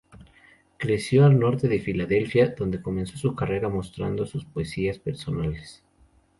Creció 0.79 1.25
al 1.25 1.37
norte 1.39 1.67
de 1.67 1.79
Filadelfia, 1.79 2.55
donde 2.57 2.81
comenzó 2.81 3.17
su 3.19 3.35
carrera 3.35 3.69
mostrando 3.69 4.25
sus 4.25 4.45
poesías 4.45 4.97
personales. 4.97 5.83